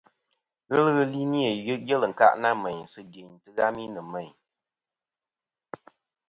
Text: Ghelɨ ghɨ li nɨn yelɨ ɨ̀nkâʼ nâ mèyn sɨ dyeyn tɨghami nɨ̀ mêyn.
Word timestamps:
Ghelɨ 0.69 0.89
ghɨ 0.95 1.03
li 1.13 1.21
nɨn 1.31 1.57
yelɨ 1.81 2.05
ɨ̀nkâʼ 2.07 2.33
nâ 2.41 2.49
mèyn 2.63 2.85
sɨ 2.91 2.99
dyeyn 3.11 3.31
tɨghami 3.43 3.83
nɨ̀ 3.93 4.05
mêyn. 4.13 4.33